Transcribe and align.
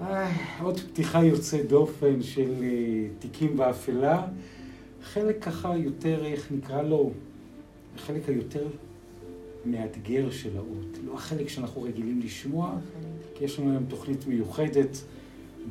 אה, 0.00 0.30
עוד 0.62 0.80
פתיחה 0.80 1.24
יוצאת 1.24 1.68
דופן 1.68 2.22
של 2.22 2.52
אה, 2.62 3.08
תיקים 3.18 3.56
באפלה. 3.56 4.26
חלק 5.02 5.42
ככה 5.44 5.76
יותר, 5.76 6.24
איך 6.24 6.52
נקרא 6.52 6.82
לו, 6.82 7.10
החלק 7.96 8.28
היותר 8.28 8.66
מאתגר 9.64 10.30
של 10.30 10.56
האות. 10.56 10.98
לא 11.04 11.14
החלק 11.14 11.48
שאנחנו 11.48 11.82
רגילים 11.82 12.20
לשמוע, 12.24 12.78
כי 13.34 13.44
יש 13.44 13.58
לנו 13.58 13.70
היום 13.70 13.84
תוכנית 13.88 14.26
מיוחדת. 14.26 14.96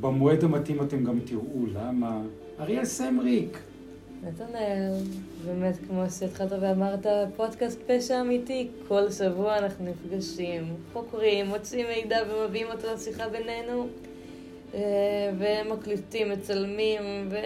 במועד 0.00 0.44
המתאים 0.44 0.82
אתם 0.82 1.04
גם 1.04 1.20
תראו 1.20 1.66
למה. 1.74 2.22
אריאל 2.60 2.84
סמריק. 2.84 3.58
נתנאל, 4.22 4.92
באמת, 5.44 5.76
כמו 5.88 6.02
שהתחלת 6.18 6.52
ואמרת, 6.60 7.06
פודקאסט 7.36 7.78
פשע 7.86 8.20
אמיתי. 8.20 8.68
כל 8.88 9.10
שבוע 9.10 9.58
אנחנו 9.58 9.84
נפגשים, 9.84 10.64
חוקרים, 10.92 11.46
מוצאים 11.46 11.86
מידע 11.86 12.18
ומביאים 12.30 12.66
אותו 12.66 12.86
לשיחה 12.94 13.28
בינינו, 13.28 13.86
אה, 14.76 15.30
ומקליטים, 15.38 16.30
מצלמים, 16.30 17.28
ו... 17.30 17.36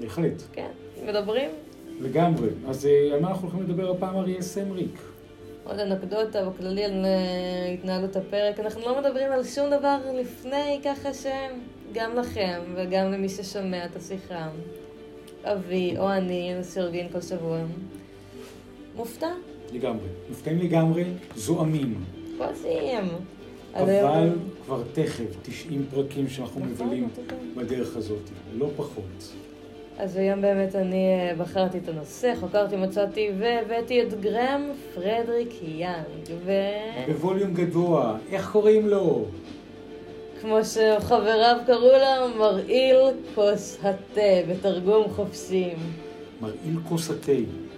בהחלט. 0.00 0.42
כן, 0.52 0.70
מדברים. 1.06 1.50
לגמרי. 2.00 2.48
אז 2.68 2.86
אה, 2.86 3.14
על 3.14 3.20
מה 3.20 3.28
אנחנו 3.28 3.48
הולכים 3.48 3.62
לדבר 3.62 3.90
הפעם, 3.90 4.16
אריאל 4.16 4.42
סמריק? 4.42 5.00
עוד 5.64 5.78
אנקדוטה 5.78 6.44
בכללי 6.44 6.84
על 6.84 7.04
אה, 7.04 7.72
התנהלות 7.74 8.16
הפרק. 8.16 8.60
אנחנו 8.60 8.80
לא 8.80 9.00
מדברים 9.00 9.32
על 9.32 9.44
שום 9.44 9.70
דבר 9.70 9.98
לפני, 10.14 10.80
ככה 10.84 11.08
שגם 11.14 12.14
לכם 12.14 12.60
וגם 12.74 13.12
למי 13.12 13.28
ששומע 13.28 13.84
את 13.84 13.96
השיחה, 13.96 14.48
אבי 15.44 15.94
או 15.98 16.12
אני, 16.12 16.54
שאורגין 16.74 17.08
כל 17.12 17.20
שבוע, 17.20 17.58
מופתע, 18.96 19.30
לגמרי. 19.72 20.06
מופתעים 20.28 20.58
לגמרי, 20.58 21.04
זועמים. 21.36 22.04
כועסים. 22.38 23.35
אבל 23.74 24.30
כבר 24.64 24.82
תכף, 24.92 25.36
90 25.42 25.86
פרקים 25.90 26.28
שאנחנו 26.28 26.60
מבלים. 26.60 27.08
בדרך 27.56 27.96
הזאת, 27.96 28.22
לא 28.58 28.68
פחות. 28.76 29.32
אז 29.98 30.16
היום 30.16 30.42
באמת 30.42 30.74
אני 30.74 30.96
אה, 30.96 31.34
בחרתי 31.38 31.78
את 31.78 31.88
הנושא, 31.88 32.34
חקרתי, 32.40 32.76
מצאתי 32.76 33.30
והבאתי 33.38 34.02
את 34.02 34.20
גרם 34.20 34.62
פרדריק 34.94 35.54
יאנג, 35.62 36.38
ו... 36.44 36.52
בווליום 37.06 37.54
גבוה, 37.54 38.16
איך 38.32 38.50
קוראים 38.50 38.88
לו? 38.88 39.24
כמו 40.40 40.58
שחבריו 40.64 41.56
קראו 41.66 41.92
לו, 41.92 42.38
מרעיל 42.38 42.96
כוס 43.34 43.78
התה, 43.82 44.50
בתרגום 44.50 45.08
חופשי. 45.08 45.70
מרעיל 46.40 46.78
כוס 46.88 47.10
התה. 47.10 47.32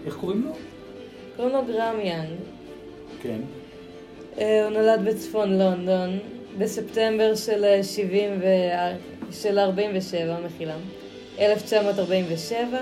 איך 0.06 0.16
קוראים 0.16 0.42
לו? 0.42 0.50
קוראים 1.36 1.54
לו 1.54 1.62
גרם 1.64 2.00
יאנג. 2.00 2.36
כן. 3.22 3.38
אה, 4.40 4.64
הוא 4.64 4.72
נולד 4.72 5.04
בצפון 5.04 5.58
לונדון 5.58 6.18
בספטמבר 6.58 7.34
של 7.34 7.64
אה, 7.64 7.84
70 7.84 8.30
ו... 8.40 8.44
של 9.32 9.58
47, 9.58 10.36
מחילה. 10.46 10.74
1947. 11.38 12.78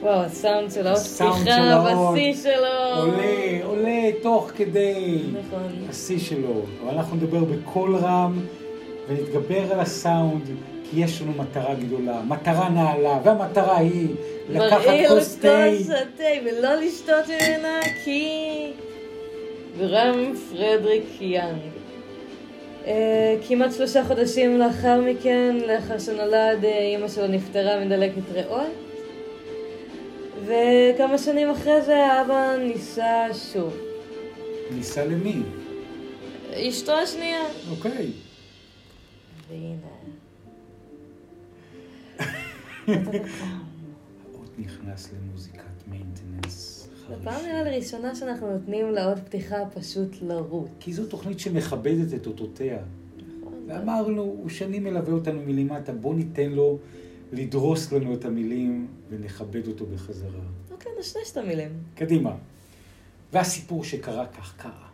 וואו, 0.00 0.20
הסאונד 0.20 0.70
שלו, 0.70 0.88
הסאונד 0.88 1.34
סליחה, 1.34 2.12
בשיא 2.12 2.34
שלו. 2.34 3.00
עולה, 3.00 3.64
עולה 3.64 4.08
תוך 4.22 4.50
כדי 4.56 5.22
נכון. 5.32 5.72
השיא 5.90 6.18
שלו. 6.18 6.62
אבל 6.82 6.94
אנחנו 6.94 7.16
נדבר 7.16 7.44
בקול 7.44 7.96
רם 7.96 8.40
ונתגבר 9.08 9.72
על 9.72 9.80
הסאונד, 9.80 10.42
כי 10.90 11.00
יש 11.00 11.22
לנו 11.22 11.32
מטרה 11.32 11.74
גדולה, 11.74 12.20
מטרה 12.28 12.68
נעלה, 12.68 13.18
והמטרה 13.24 13.78
היא 13.78 14.08
לקחת 14.48 14.86
מרעיל 14.86 15.08
כוס 15.08 15.36
תה. 15.36 15.64
כוס 15.78 15.90
התה 15.90 16.24
ולא 16.44 16.74
לשתות 16.74 17.28
ממנה 17.28 17.80
כי... 18.04 18.72
גרם 19.78 20.34
פרדריק 20.50 21.04
יאנג. 21.20 21.60
אה, 22.86 23.36
כמעט 23.48 23.72
שלושה 23.72 24.04
חודשים 24.04 24.58
לאחר 24.58 25.00
מכן, 25.00 25.56
לאחר 25.68 25.98
שנולד, 25.98 26.64
אה, 26.64 26.78
אימא 26.78 27.08
שלו 27.08 27.26
נפטרה 27.26 27.84
מדלקת 27.84 28.32
ריאות. 28.32 28.72
וכמה 30.44 31.18
שנים 31.18 31.50
אחרי 31.50 31.82
זה 31.82 32.06
האבא 32.06 32.56
ניסה 32.56 33.26
שוב. 33.52 33.76
ניסה 34.70 35.04
למי? 35.04 35.42
אשתו 36.54 36.92
השנייה. 36.92 37.42
אוקיי. 37.70 38.10
והנה. 39.50 39.96
עוד 44.32 44.48
נכנס 44.58 45.12
למוזיקת 45.12 45.25
בפעם 47.26 47.46
נראה 47.46 47.62
לי 47.62 47.76
ראשונה 47.76 48.14
שאנחנו 48.14 48.52
נותנים 48.52 48.90
לה 48.90 49.04
עוד 49.04 49.18
פתיחה 49.18 49.56
פשוט 49.74 50.16
לרוץ. 50.22 50.68
כי 50.80 50.92
זו 50.92 51.06
תוכנית 51.06 51.40
שמכבדת 51.40 52.14
את 52.14 52.26
אותותיה. 52.26 52.78
נכון? 53.40 53.64
ואמרנו, 53.66 54.22
הוא 54.22 54.48
שנים 54.48 54.84
מלווה 54.84 55.12
אותנו 55.12 55.40
מלמטה, 55.46 55.92
בוא 55.92 56.14
ניתן 56.14 56.50
לו 56.50 56.78
לדרוס 57.32 57.92
לנו 57.92 58.14
את 58.14 58.24
המילים 58.24 58.86
ונכבד 59.08 59.66
אותו 59.66 59.86
בחזרה. 59.86 60.40
אוקיי, 60.70 60.92
נשנש 61.00 61.32
את 61.32 61.36
המילים. 61.36 61.70
קדימה. 61.94 62.36
והסיפור 63.32 63.84
שקרה 63.84 64.26
כך 64.26 64.56
קרה. 64.56 64.88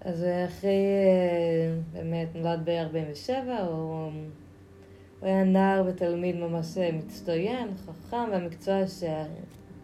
אז 0.00 0.24
אחרי, 0.46 0.70
אה, 0.70 1.74
באמת, 1.92 2.28
נולד 2.34 2.60
ב-47, 2.64 3.32
הוא, 3.32 4.10
הוא 5.20 5.28
היה 5.28 5.44
נער 5.44 5.84
ותלמיד 5.86 6.36
ממש 6.36 6.78
אה, 6.78 6.90
מצטיין, 6.92 7.68
חכם, 7.86 8.30
והמקצוע 8.32 8.86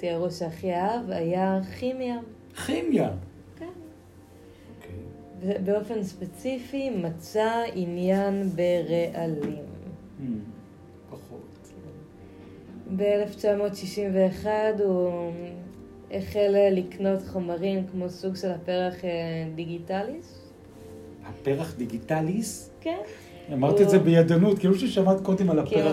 שתיארו 0.02 0.30
שהכי 0.30 0.74
אהב 0.74 1.10
היה 1.10 1.60
כימיה. 1.78 2.18
כימיה. 2.66 3.10
כן. 3.56 3.66
אוקיי. 4.76 4.94
ובאופן 5.40 6.02
ספציפי 6.02 6.90
מצא 6.90 7.62
עניין 7.74 8.48
ברעלים. 8.48 9.64
Hmm, 10.20 10.22
פחות. 11.10 11.72
ב-1961 12.96 14.46
הוא 14.84 15.32
החל 16.10 16.54
לקנות 16.72 17.22
חומרים 17.26 17.86
כמו 17.86 18.08
סוג 18.08 18.36
של 18.36 18.50
הפרח 18.50 19.04
אה, 19.04 19.10
דיגיטליס. 19.54 20.50
הפרח 21.24 21.74
דיגיטליס? 21.76 22.70
כן. 22.80 23.00
אמרת 23.53 23.72
הוא- 23.72 23.82
את 23.82 23.91
זה 23.91 23.98
בידענות, 23.98 24.58
כאילו 24.58 24.75
ששמעת 24.75 25.20
קודם 25.20 25.50
על 25.50 25.58
הפרח 25.58 25.70
כאילו, 25.70 25.88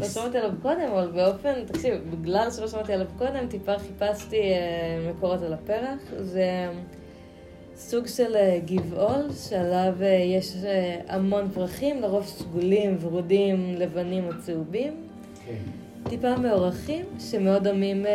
לא. 0.00 0.06
שמעתי 0.06 0.38
עליו 0.38 0.50
קודם, 0.62 0.80
אבל 0.92 1.06
באופן, 1.14 1.52
תקשיב, 1.66 1.94
בגלל 2.10 2.50
שלא 2.50 2.68
שמעתי 2.68 2.92
עליו 2.92 3.06
קודם, 3.18 3.46
טיפה 3.48 3.72
חיפשתי 3.78 4.36
אה, 4.36 4.56
מקורות 5.10 5.42
על 5.42 5.52
הפרח. 5.52 5.98
זה 6.20 6.46
סוג 7.76 8.06
של 8.06 8.36
אה, 8.36 8.58
גבעול 8.66 9.32
שעליו 9.48 9.92
אה, 10.02 10.06
יש 10.06 10.52
אה, 10.64 10.96
המון 11.08 11.48
פרחים, 11.54 12.00
לרוב 12.02 12.24
סגולים, 12.26 12.96
ורודים, 13.00 13.74
לבנים 13.78 14.24
או 14.26 14.30
צהובים. 14.40 14.92
כן. 15.46 15.54
טיפה 16.10 16.36
מאורכים, 16.36 17.04
שמאוד 17.18 17.68
דומים 17.68 18.06
אה, 18.06 18.12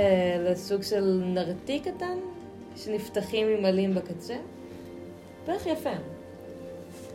לסוג 0.52 0.82
של 0.84 1.22
נרתיק 1.26 1.84
קטן, 1.88 2.18
שנפתחים 2.76 3.48
עם 3.58 3.66
עלים 3.66 3.96
בקצה. 3.96 4.36
פרח 5.46 5.66
יפה. 5.66 5.90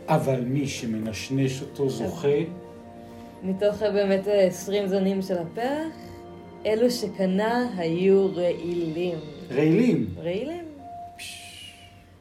אבל 0.07 0.41
מי 0.41 0.67
שמנשנש 0.67 1.61
אותו 1.61 1.89
זוכה, 1.89 2.37
מתוך 3.43 3.83
אה, 3.83 3.91
באמת 3.91 4.27
אה, 4.27 4.43
20 4.47 4.87
זנים 4.87 5.21
של 5.21 5.37
הפרח, 5.37 5.95
אלו 6.65 6.91
שקנה 6.91 7.69
היו 7.77 8.35
רעילים. 8.35 9.17
רעילים. 9.51 10.07
רעילים? 10.23 10.65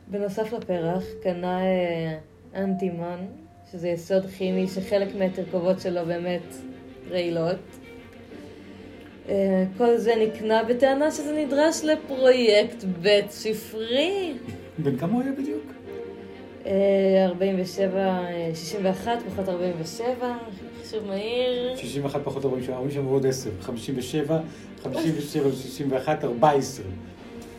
בנוסף 0.09 0.53
לפרח, 0.53 1.05
קנה 1.23 1.61
אה, 1.61 2.19
אנטימון, 2.55 3.27
שזה 3.73 3.89
יסוד 3.89 4.27
כימי 4.27 4.67
שחלק 4.69 5.15
מהתרכובות 5.15 5.81
שלו 5.81 6.07
באמת 6.07 6.55
רעילות. 7.11 7.59
אה, 9.29 9.65
כל 9.77 9.97
זה 9.97 10.15
נקנה 10.17 10.65
בטענה 10.65 11.11
שזה 11.11 11.45
נדרש 11.45 11.85
לפרויקט 11.85 12.85
בית 13.01 13.31
ספרי. 13.31 14.33
בן 14.79 14.97
כמה 14.99 15.13
הוא 15.13 15.23
היה 15.23 15.33
בדיוק? 15.33 15.65
אה, 16.67 17.27
47, 17.27 17.99
אה, 17.99 18.51
61 18.55 19.23
פחות 19.27 19.49
47, 19.49 20.35
חישוב 20.83 21.07
מהיר. 21.07 21.77
61 21.77 22.21
פחות 22.25 22.45
47, 22.45 22.77
47 22.77 23.09
ועוד 23.09 23.27
10, 23.27 23.51
57, 23.61 24.39
57 24.83 25.49
ו-61, 25.49 26.09
14. 26.25 26.87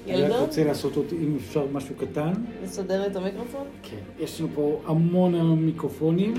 אני 0.10 0.22
רק? 0.22 0.40
רוצה 0.40 0.63
לעשות 0.63 0.96
עוד, 0.96 1.06
אם 1.12 1.38
אפשר, 1.38 1.66
משהו 1.72 1.96
קטן. 1.96 2.34
לסדר 2.63 3.07
את 3.07 3.16
המיקרופון? 3.16 3.63
כן. 3.84 4.24
יש 4.24 4.42
לנו 4.42 4.50
פה 4.56 4.81
המון 4.86 5.60
מיקרופונים, 5.66 6.34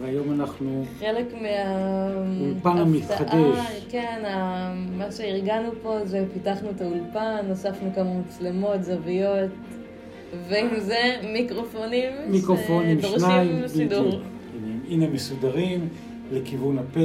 והיום 0.00 0.40
אנחנו... 0.40 0.84
חלק 0.98 1.26
מה... 1.34 1.48
אולפן 2.40 2.78
המתחדש. 2.78 3.58
כן, 3.88 4.22
מה 4.98 5.12
שארגנו 5.12 5.70
פה 5.82 5.98
זה 6.04 6.24
פיתחנו 6.34 6.70
את 6.70 6.80
האולפן, 6.80 7.46
הוספנו 7.48 7.90
כמה 7.94 8.10
מצלמות, 8.20 8.84
זוויות, 8.84 9.50
ועם 10.48 10.80
זה 10.80 11.16
מיקרופונים. 11.32 12.12
מיקרופונים, 12.26 12.98
שדורשים 12.98 13.20
שניים, 13.20 13.68
סידור. 13.68 14.06
בדיוק. 14.08 14.22
הנה, 14.88 15.06
מסודרים, 15.06 15.88
לכיוון 16.32 16.78
הפה. 16.78 17.00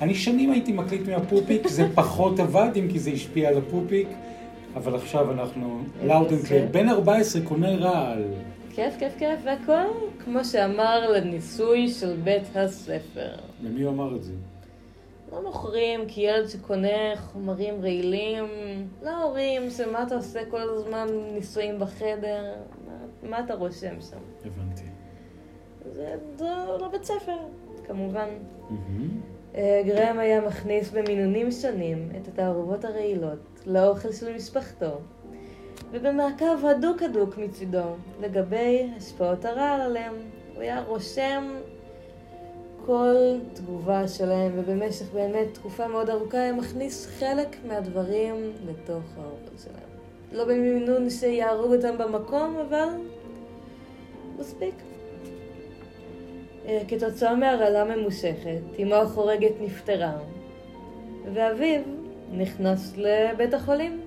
אני 0.00 0.14
שנים 0.14 0.50
הייתי 0.52 0.72
מקליט 0.72 1.08
מהפופיק, 1.08 1.68
זה 1.68 1.86
פחות 1.94 2.40
עבד, 2.40 2.68
אם 2.76 2.88
כי 2.92 2.98
זה 2.98 3.10
השפיע 3.10 3.48
על 3.48 3.58
הפופיק, 3.58 4.08
אבל 4.74 4.94
עכשיו 4.94 5.30
אנחנו 5.30 5.80
loud 6.06 6.08
and 6.08 6.48
clear. 6.48 6.72
בן 6.72 6.88
14 6.88 7.42
קונה 7.42 7.76
רעל. 7.76 8.24
כיף, 8.74 8.94
כיף, 8.98 9.12
כיף, 9.18 9.40
והכל 9.44 9.86
כמו 10.24 10.44
שאמר 10.44 11.10
לניסוי 11.10 11.88
של 11.88 12.16
בית 12.24 12.56
הספר. 12.56 13.30
למי 13.62 13.82
הוא 13.82 13.92
אמר 13.92 14.16
את 14.16 14.22
זה? 14.22 14.32
לא 15.32 15.42
מוכרים 15.42 16.06
כי 16.08 16.20
ילד 16.20 16.46
שקונה 16.48 17.16
חומרים 17.16 17.80
רעילים, 17.82 18.44
לא 19.02 19.22
הורים, 19.22 19.70
שמה 19.70 20.02
אתה 20.02 20.14
עושה 20.14 20.40
כל 20.50 20.60
הזמן 20.60 21.08
ניסויים 21.34 21.78
בחדר, 21.78 22.54
מה, 22.86 23.28
מה 23.30 23.40
אתה 23.40 23.54
רושם 23.54 24.00
שם? 24.00 24.18
הבנתי. 24.44 24.82
זה 25.92 26.14
לא, 26.40 26.78
לא 26.80 26.88
בית 26.88 27.04
ספר, 27.04 27.36
כמובן. 27.86 28.28
אה, 29.54 29.82
גרם 29.86 30.18
היה 30.18 30.40
מכניס 30.40 30.90
במינונים 30.90 31.50
שונים 31.50 32.08
את 32.16 32.28
התערובות 32.28 32.84
הרעילות 32.84 33.62
לאוכל 33.66 34.12
של 34.12 34.34
משפחתו, 34.36 35.00
ובמעקב 35.90 36.66
הדוק 36.66 37.02
הדוק 37.02 37.38
מצידו 37.38 37.94
לגבי 38.20 38.90
השפעות 38.96 39.44
הרעל 39.44 39.80
עליהם. 39.80 40.14
הוא 40.54 40.62
היה 40.62 40.82
רושם 40.82 41.54
כל 42.86 43.14
תגובה 43.52 44.08
שלהם, 44.08 44.52
ובמשך 44.56 45.12
באמת 45.12 45.54
תקופה 45.54 45.88
מאוד 45.88 46.10
ארוכה 46.10 46.38
היה 46.38 46.52
מכניס 46.52 47.06
חלק 47.06 47.56
מהדברים 47.68 48.52
לתוך 48.66 49.04
האוכל 49.16 49.56
שלהם. 49.62 49.88
לא 50.32 50.44
במינון 50.44 51.10
שיהרוג 51.10 51.74
אותם 51.74 51.98
במקום, 51.98 52.56
אבל 52.68 52.88
מספיק. 54.38 54.74
אה, 56.66 56.82
כתוצאה 56.88 57.34
מהרעלה 57.34 57.96
ממושכת, 57.96 58.60
אמו 58.82 58.94
החורגת 58.94 59.52
נפטרה, 59.60 60.12
ואביו 61.32 61.80
נכנס 62.32 62.96
לבית 62.96 63.54
החולים. 63.54 64.00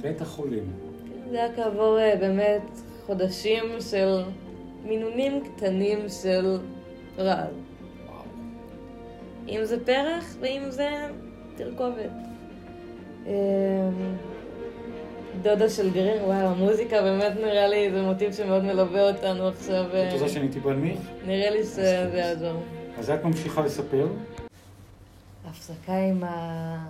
בית 0.00 0.20
החולים. 0.20 0.72
זה 1.30 1.36
היה 1.36 1.56
כעבור 1.56 1.98
אה, 1.98 2.16
באמת 2.16 2.70
חודשים 3.06 3.64
של 3.90 4.22
מינונים 4.84 5.42
קטנים 5.44 5.98
של 6.22 6.58
רעל. 7.18 7.63
אם 9.48 9.60
זה 9.64 9.84
פרח 9.84 10.36
ואם 10.40 10.70
זה 10.70 10.88
תרכובת. 11.56 12.10
אמ, 13.26 13.32
דודה 15.42 15.68
של 15.68 15.90
גריר, 15.90 16.22
וואו, 16.24 16.46
המוזיקה 16.46 17.02
באמת 17.02 17.32
נראה 17.36 17.68
לי 17.68 17.90
זה 17.90 18.02
מוטיב 18.02 18.32
שמאוד 18.32 18.64
מלווה 18.64 19.10
אותנו 19.10 19.48
עכשיו. 19.48 19.84
את 19.88 19.94
אה, 19.94 20.12
רוצה 20.12 20.28
שאני 20.28 20.48
טיפה 20.48 20.70
אנמיך? 20.70 20.98
נראה 21.26 21.50
לי 21.50 21.62
שזה 21.62 22.10
יעזור. 22.14 22.62
אז 22.98 23.10
את 23.10 23.24
ממשיכה 23.24 23.60
לספר. 23.60 24.08
הפסקה 25.44 25.96
עם 25.96 26.24
ה... 26.24 26.86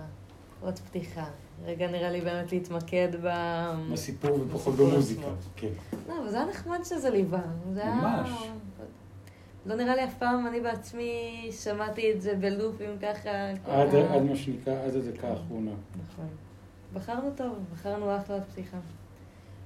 עוד 0.61 0.79
פתיחה. 0.79 1.25
רגע 1.65 1.87
נראה 1.87 2.09
לי 2.09 2.21
באמת 2.21 2.51
להתמקד 2.51 3.07
ב... 3.21 3.29
בסיפור 3.91 4.39
ופחות 4.41 4.75
במוזיקה. 4.75 5.27
כן. 5.55 5.67
לא, 6.09 6.13
אבל 6.21 6.29
זה 6.29 6.37
היה 6.37 6.45
נחמד 6.45 6.79
שזה 6.83 7.09
ליווה. 7.09 7.39
ממש. 7.75 8.29
לא 9.65 9.75
נראה 9.75 9.95
לי 9.95 10.03
אף 10.03 10.13
פעם 10.19 10.47
אני 10.47 10.61
בעצמי 10.61 11.11
שמעתי 11.63 12.11
את 12.13 12.21
זה 12.21 12.35
בלופים 12.35 12.97
ככה. 13.01 13.29
עד 13.65 13.95
ה- 13.95 14.13
עד 14.15 14.21
מה 14.23 14.35
שנקרא, 14.35 14.73
עד 14.85 14.95
הדקה 14.95 15.27
האחרונה. 15.27 15.71
נכון. 16.05 16.27
בחרנו 16.93 17.29
טוב, 17.35 17.55
בחרנו 17.73 18.17
אחלה 18.17 18.41
פתיחה. 18.41 18.77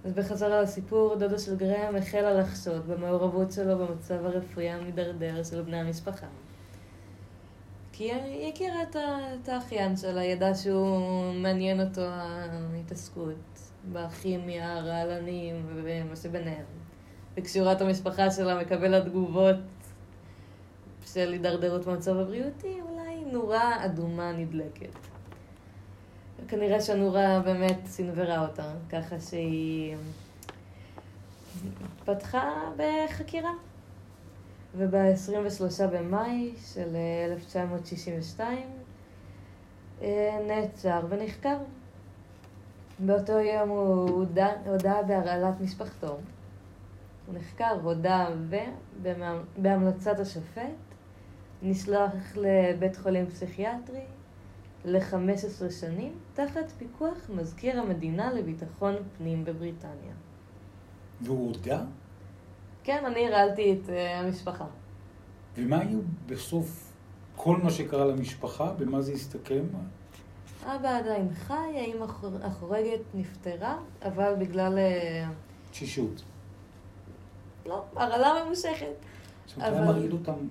אז 0.06 0.14
בחזרה 0.14 0.62
לסיפור, 0.62 1.16
דודה 1.16 1.40
של 1.40 1.56
גרם 1.58 1.96
החלה 1.96 2.34
לחשוד 2.34 2.88
במעורבות 2.88 3.52
שלו 3.52 3.78
במצב 3.78 4.26
הרפואי 4.26 4.70
המתדרדר 4.70 5.44
של 5.44 5.62
בני 5.62 5.78
המשפחה. 5.80 6.28
כי 7.92 8.12
היא 8.14 8.54
הכירה 8.54 8.84
את 9.44 9.50
האחיין 9.50 9.98
שלה, 9.98 10.24
ידעה 10.24 10.56
שהוא 10.56 11.00
מעניין 11.34 11.82
אותו 11.82 12.02
ההתעסקות 12.02 13.36
בכימיה, 13.92 14.78
הרעלנים 14.78 15.66
ומה 15.76 16.16
שביניהם. 16.16 16.66
וכשהוא 17.38 17.64
ראה 17.66 17.74
את 17.74 17.82
המשפחה 17.82 18.32
שלה 18.32 18.62
מקבלת 18.62 19.06
תגובות 19.06 19.56
של 21.14 21.32
הידרדרות 21.32 21.86
במצב 21.86 22.18
הבריאותי, 22.18 22.82
אולי 22.82 23.26
נורה 23.32 23.86
אדומה 23.86 24.32
נדלקת. 24.32 24.98
כנראה 26.48 26.82
שהנורה 26.82 27.40
באמת 27.40 27.80
סנוורה 27.86 28.42
אותה, 28.42 28.74
ככה 28.90 29.20
שהיא 29.20 29.96
פתחה 32.06 32.72
בחקירה. 32.78 33.52
וב-23 34.78 35.88
במאי 35.92 36.54
של 36.74 36.96
1962 37.32 38.68
אה, 40.02 40.40
נעצר 40.48 41.00
ונחקר. 41.10 41.58
באותו 43.00 43.40
יום 43.40 43.70
הוא 43.70 44.10
הודה, 44.10 44.52
הודה 44.66 45.02
בהרעלת 45.08 45.62
משפחתו. 45.62 46.18
הוא 47.28 47.36
נחקר, 47.36 47.78
הודה, 47.84 48.28
ובהמלצת 49.02 50.20
השופט 50.20 50.89
נשלח 51.62 52.12
לבית 52.36 52.98
חולים 52.98 53.28
פסיכיאטרי 53.28 54.02
ל-15 54.86 55.72
שנים 55.72 56.14
תחת 56.34 56.72
פיקוח 56.78 57.18
מזכיר 57.30 57.80
המדינה 57.80 58.34
לביטחון 58.34 58.96
פנים 59.18 59.46
בבריטניה. 59.46 60.14
והוא 61.22 61.48
הודה? 61.48 61.82
כן, 62.84 63.04
אני 63.06 63.28
הרעלתי 63.28 63.74
את 63.74 63.90
uh, 63.90 63.92
המשפחה. 63.92 64.66
ומה 65.58 65.80
היו 65.80 66.00
בסוף 66.26 66.94
כל 67.36 67.58
מה 67.64 67.70
שקרה 67.72 68.06
למשפחה? 68.06 68.72
במה 68.74 69.02
זה 69.02 69.12
הסתכם? 69.12 69.64
אבא 70.66 70.98
עדיין 70.98 71.34
חי, 71.34 71.54
האמא 71.54 72.04
החור- 72.04 72.38
החורגת 72.44 73.00
נפטרה, 73.14 73.78
אבל 74.06 74.34
בגלל... 74.40 74.78
אה, 74.78 75.30
תשישות. 75.72 76.22
לא, 77.66 77.84
הרעלה 77.96 78.44
ממושכת. 78.46 78.86
זאת 79.46 79.58
אומרת, 79.58 79.74
אבל- 79.74 79.86
מרעיל 79.86 80.12
אותם 80.12 80.48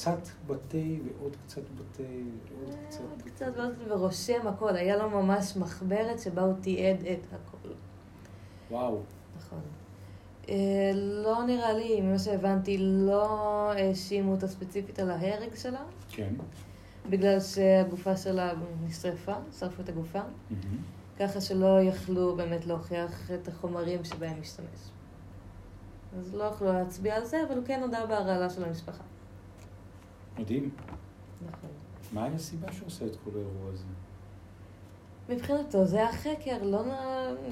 קצת 0.00 0.28
בתה 0.46 0.78
ועוד 1.04 1.36
קצת 1.46 1.62
בתה 1.62 2.02
ועוד 2.02 2.74
קצת 2.88 3.00
עוד. 3.00 3.22
קצת 3.22 3.52
ועוד 3.56 3.72
קצת, 3.74 3.90
ורושם 3.90 4.46
הכל. 4.46 4.76
היה 4.76 4.96
לו 4.96 5.10
ממש 5.10 5.56
מחברת 5.56 6.20
שבה 6.20 6.42
הוא 6.42 6.54
תיעד 6.60 7.00
את 7.00 7.26
הכל. 7.32 7.68
וואו. 8.70 9.00
נכון. 9.36 9.60
אה, 10.48 10.90
לא 10.94 11.44
נראה 11.44 11.72
לי, 11.72 12.00
ממה 12.00 12.18
שהבנתי, 12.18 12.78
לא 12.78 13.26
האשימו 13.72 14.32
אותה 14.32 14.48
ספציפית 14.48 14.98
על 14.98 15.10
ההרג 15.10 15.54
שלה, 15.54 15.82
כן. 16.08 16.34
בגלל 17.10 17.40
שהגופה 17.40 18.16
שלה 18.16 18.52
נשרפה, 18.84 19.34
שרפו 19.58 19.82
את 19.82 19.88
הגופה. 19.88 20.20
ככה 21.18 21.40
שלא 21.40 21.80
יכלו 21.80 22.36
באמת 22.36 22.66
להוכיח 22.66 23.30
את 23.30 23.48
החומרים 23.48 24.04
שבהם 24.04 24.40
השתמש. 24.40 24.90
אז 26.18 26.34
לא 26.34 26.44
יכלו 26.44 26.72
להצביע 26.72 27.16
על 27.16 27.24
זה, 27.24 27.42
אבל 27.48 27.56
הוא 27.56 27.64
כן 27.66 27.82
הודה 27.82 28.06
בהרעלה 28.06 28.50
של 28.50 28.64
המשפחה. 28.64 29.02
מדהים. 30.40 30.70
נכון. 31.48 31.70
מה 32.12 32.24
היה 32.24 32.34
הסיבה 32.34 32.72
שהוא 32.72 32.86
עושה 32.86 33.06
את 33.06 33.16
כל 33.24 33.30
האירוע 33.34 33.72
הזה? 33.72 33.84
מבחינתו 35.28 35.86
זה 35.86 35.96
היה 35.96 36.12
חקר, 36.12 36.62
לא, 36.62 36.84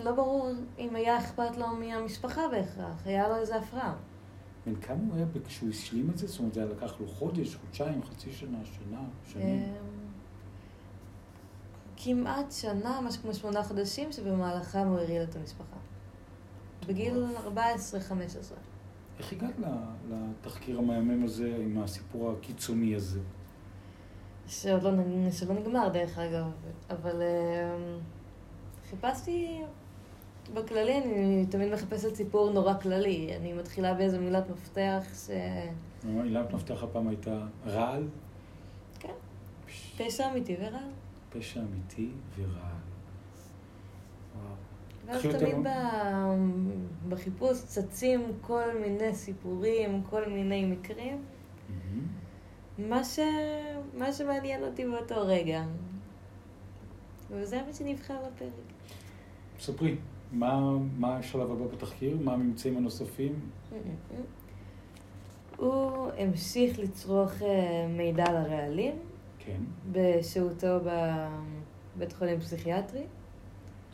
לא 0.05 0.13
ברור 0.13 0.51
אם 0.79 0.97
היה 0.97 1.19
אכפת 1.19 1.57
לו 1.57 1.67
מהמשפחה 1.67 2.43
בהכרח, 2.51 3.07
היה 3.07 3.29
לו 3.29 3.37
איזה 3.37 3.57
הפרעה. 3.57 3.95
בן 4.67 4.81
כמה 4.81 4.99
הוא 5.09 5.17
היה 5.17 5.27
כשהוא 5.47 5.71
השלים 5.71 6.11
את 6.11 6.19
זה? 6.19 6.27
זאת 6.27 6.39
אומרת, 6.39 6.55
זה 6.55 6.63
היה 6.63 6.71
לקח 6.71 7.01
לו 7.01 7.07
חודש, 7.07 7.57
חודשיים, 7.57 8.03
חצי 8.03 8.33
שנה, 8.33 8.59
שנה, 8.65 9.01
שנים. 9.33 9.65
אמ, 9.65 9.75
כמעט 11.97 12.53
שנה, 12.53 13.01
משהו 13.01 13.23
כמו 13.23 13.35
שמונה 13.35 13.63
חודשים, 13.63 14.13
שבמהלכם 14.13 14.87
הוא 14.87 14.99
הרעיל 14.99 15.23
את 15.23 15.37
המשפחה. 15.37 15.77
בגיל 16.87 17.25
14-15. 17.47 17.49
איך 19.19 19.33
הגעת 19.33 19.55
לתחקיר 20.11 20.79
המהמם 20.79 21.25
הזה 21.25 21.57
עם 21.63 21.79
הסיפור 21.79 22.31
הקיצוני 22.33 22.95
הזה? 22.95 23.21
שעוד 24.49 24.83
לא, 24.83 24.91
שלא 25.31 25.55
נגמר 25.55 25.89
דרך 25.89 26.19
אגב, 26.19 26.51
אבל 26.91 27.23
אמ, 27.23 27.99
חיפשתי, 28.91 29.61
בכללי 30.55 30.99
אני 30.99 31.47
תמיד 31.51 31.73
מחפשת 31.73 32.15
סיפור 32.15 32.53
נורא 32.53 32.75
כללי. 32.75 33.37
אני 33.37 33.53
מתחילה 33.53 33.95
באיזה 33.95 34.19
מילת 34.19 34.51
מפתח 34.51 35.03
ש... 35.27 35.31
מילת 36.05 36.55
מפתח 36.55 36.83
הפעם 36.83 37.09
הייתה 37.09 37.47
רעל, 37.67 38.09
כן, 38.99 39.13
פש- 39.67 39.95
פשע 40.03 40.31
אמיתי 40.31 40.57
ורע. 40.61 40.79
פשע 41.31 41.61
אמיתי 41.61 42.09
ורעל. 42.39 42.79
ואז 45.09 45.23
תמיד. 45.23 45.55
ב... 45.63 45.69
בחיפוש 47.09 47.63
צצים 47.63 48.21
כל 48.41 48.65
מיני 48.81 49.15
סיפורים, 49.15 50.03
כל 50.11 50.29
מיני 50.29 50.65
מקרים. 50.65 51.25
מה, 52.79 53.05
ש... 53.05 53.19
מה 53.95 54.13
שמעניין 54.13 54.65
אותי 54.65 54.85
באותו 54.85 55.15
רגע. 55.27 55.65
וזה 57.31 57.63
מה 57.67 57.73
שנבחר 57.73 58.17
בפרק. 58.19 58.51
ספרי, 59.61 59.97
מה 60.33 60.71
מה 60.99 61.17
השלב 61.17 61.51
הבא 61.51 61.67
בתחקיר? 61.67 62.19
מה 62.21 62.33
הממצאים 62.33 62.77
הנוספים? 62.77 63.41
הוא 65.57 66.11
המשיך 66.19 66.79
לצרוך 66.79 67.43
אה, 67.43 67.87
מידע 67.89 68.25
על 68.27 68.37
הרעלים 68.37 68.95
כן. 69.39 69.61
בשהותו 69.93 70.79
בבית 71.97 72.13
חולים 72.13 72.41
פסיכיאטרי. 72.41 73.03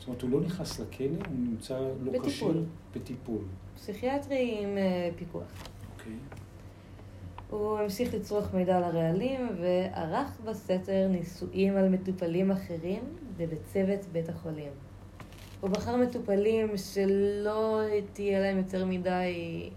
זאת 0.05 0.09
אומרת, 0.09 0.23
הוא 0.23 0.31
לא 0.31 0.41
נכנס 0.41 0.81
לכלא, 0.81 1.07
הוא 1.07 1.37
נמצא 1.39 1.79
לא 1.79 2.13
בטיפול. 2.13 2.53
כשיר? 2.53 2.65
בטיפול. 2.95 3.43
פסיכיאטרי 3.75 4.59
עם 4.63 4.79
אה, 4.79 5.11
פיקוח. 5.17 5.65
אוקיי. 5.93 6.13
הוא 7.51 7.79
המשיך 7.79 8.15
לצרוך 8.15 8.55
מידע 8.55 8.77
על 8.77 8.85
הרעלים 8.85 9.49
וערך 9.61 10.41
בסתר 10.45 11.09
ניסויים 11.11 11.77
על 11.77 11.89
מטופלים 11.89 12.51
אחרים 12.51 13.03
ובצוות 13.37 14.01
בית 14.13 14.29
החולים. 14.29 14.73
הוא 15.61 15.71
בחר 15.71 15.97
מטופלים 15.97 16.77
שלא 16.77 17.81
תהיה 18.13 18.41
להם 18.41 18.59
יותר 18.59 18.85
מדי 18.85 19.71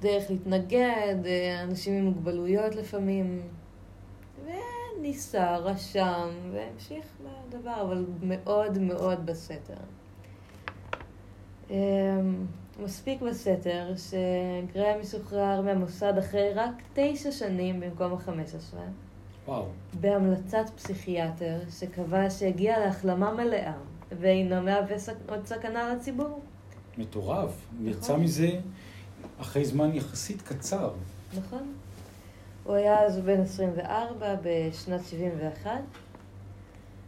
דרך 0.00 0.30
להתנגד, 0.30 1.16
אה, 1.26 1.62
אנשים 1.62 1.94
עם 1.94 2.04
מוגבלויות 2.04 2.74
לפעמים. 2.74 3.40
וניסה, 5.02 5.56
רשם, 5.56 6.28
והמשיך 6.52 7.04
בדבר, 7.22 7.82
אבל 7.82 8.04
מאוד 8.22 8.78
מאוד 8.78 9.26
בסתר. 9.26 9.74
אמ, 11.70 11.76
מספיק 12.82 13.22
בסתר 13.22 13.94
שגרם 13.96 15.00
משוחרר 15.00 15.60
מהמוסד 15.60 16.18
אחרי 16.18 16.54
רק 16.54 16.74
תשע 16.94 17.32
שנים 17.32 17.80
במקום 17.80 18.12
החמש 18.12 18.54
עשרה, 18.54 18.84
וואו. 19.46 19.66
בהמלצת 20.00 20.70
פסיכיאטר 20.76 21.60
שקבע 21.80 22.30
שהגיע 22.30 22.78
להחלמה 22.78 23.32
מלאה 23.32 23.72
ואינו 24.20 24.62
מהווה 24.62 24.96
עוד 25.28 25.46
סכנה 25.46 25.94
לציבור. 25.94 26.40
מטורף. 26.98 27.66
הוא 27.78 27.88
יצא 27.88 28.12
נכון. 28.12 28.24
מזה 28.24 28.50
אחרי 29.40 29.64
זמן 29.64 29.94
יחסית 29.94 30.42
קצר. 30.42 30.90
נכון. 31.38 31.72
הוא 32.64 32.74
היה 32.74 33.02
אז 33.02 33.18
בן 33.18 33.40
24 33.40 34.36
בשנת 34.42 35.04
71, 35.04 35.70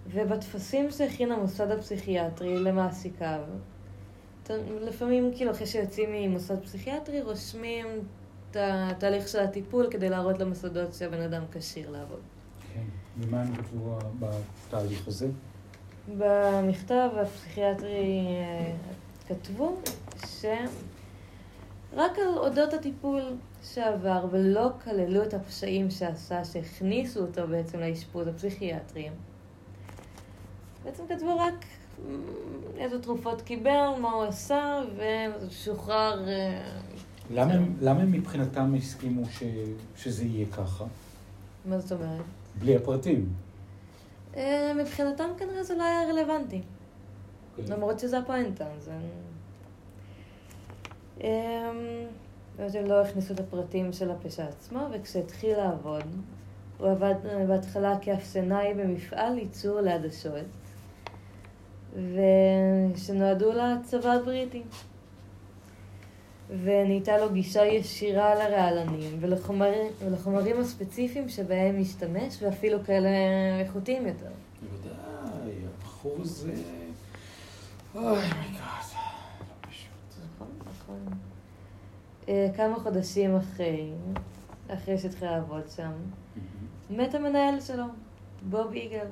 ובטפסים 0.06 0.90
שהכין 0.90 1.32
המוסד 1.32 1.70
הפסיכיאטרי 1.70 2.58
למעסיקיו, 2.58 3.40
לפעמים 4.80 5.32
כאילו 5.36 5.50
אחרי 5.50 5.66
שיוצאים 5.66 6.08
ממוסד 6.12 6.62
פסיכיאטרי 6.62 7.22
רושמים 7.22 7.86
את 8.50 8.56
התהליך 8.60 9.28
של 9.28 9.38
הטיפול 9.38 9.86
כדי 9.90 10.08
להראות 10.08 10.38
למוסדות 10.38 10.94
שהבן 10.94 11.20
אדם 11.20 11.42
כשיר 11.52 11.90
לעבוד. 11.90 12.20
כן. 12.74 12.82
ומה 13.18 13.42
הם 13.42 13.56
כתבו 13.56 13.98
בתהליך 14.18 15.08
הזה? 15.08 15.28
במכתב 16.18 17.08
הפסיכיאטרי 17.22 18.26
אה, 18.26 18.72
כתבו 19.28 19.76
שרק 20.26 22.18
על 22.18 22.38
אודות 22.38 22.72
הטיפול 22.72 23.22
שעבר 23.64 24.26
ולא 24.30 24.70
כללו 24.84 25.22
את 25.22 25.34
הפשעים 25.34 25.90
שעשה 25.90 26.44
שהכניסו 26.44 27.20
אותו 27.20 27.48
בעצם 27.48 27.80
לאשפוז 27.80 28.28
הפסיכיאטרי. 28.28 29.10
בעצם 30.84 31.02
כתבו 31.08 31.38
רק 31.38 31.64
איזה 32.76 33.02
תרופות 33.02 33.42
קיבל, 33.42 33.88
מה 34.00 34.12
הוא 34.12 34.24
עשה 34.24 34.80
ושוחרר. 34.96 36.28
אה, 36.28 36.78
למה. 37.30 37.52
הם, 37.52 37.76
למה 37.80 38.04
מבחינתם 38.04 38.74
הסכימו 38.74 39.26
ש, 39.26 39.42
שזה 39.96 40.24
יהיה 40.24 40.46
ככה? 40.46 40.84
מה 41.64 41.78
זאת 41.78 41.92
אומרת? 41.92 42.24
בלי 42.58 42.76
הפרטים. 42.76 43.28
אה, 44.36 44.72
מבחינתם 44.74 45.28
כנראה 45.38 45.62
זה 45.62 45.74
לא 45.74 45.82
היה 45.82 46.08
רלוונטי. 46.08 46.62
למרות 47.68 47.98
שזה 48.00 48.18
הפואנטה, 48.18 48.66
זה... 48.78 48.92
באמת 52.58 52.74
הם 52.74 52.86
לא 52.86 53.02
הכניסו 53.02 53.34
את 53.34 53.40
הפרטים 53.40 53.92
של 53.92 54.10
הפשע 54.10 54.44
עצמו, 54.48 54.80
וכשהתחיל 54.92 55.56
לעבוד, 55.56 56.04
הוא 56.78 56.88
עבד 56.88 57.14
אה, 57.26 57.46
בהתחלה 57.46 57.98
כאפסנאי 58.00 58.74
במפעל 58.74 59.38
ייצור 59.38 59.80
לעדשות, 59.80 60.44
ושנועדו 61.92 63.52
לצבא 63.52 64.12
הבריטי. 64.12 64.62
ונהייתה 66.50 67.18
לו 67.18 67.32
גישה 67.32 67.64
ישירה 67.64 68.34
לרעלנים 68.34 69.16
ולחומרים, 69.20 69.92
ולחומרים 70.04 70.60
הספציפיים 70.60 71.28
שבהם 71.28 71.80
משתמש, 71.80 72.42
ואפילו 72.42 72.84
כאלה 72.84 73.08
איכותיים 73.60 74.06
יותר. 74.06 74.30
בוודאי, 74.62 75.52
הבחור 75.78 76.16
הזה... 76.20 76.52
oh 77.94 78.02
my 78.04 78.31
god, 78.31 78.84
לא 79.40 79.68
פשוט. 79.68 80.24
נכון, 80.36 80.48
נכון. 80.60 81.33
אה, 82.28 82.48
כמה 82.56 82.78
חודשים 82.78 83.36
אחרי, 83.36 83.90
אחרי 84.68 84.98
שהתחיל 84.98 85.28
לעבוד 85.28 85.68
שם, 85.76 85.92
מת 86.90 87.14
המנהל 87.14 87.60
שלו, 87.60 87.84
בוב 88.42 88.72
איגל, 88.72 89.06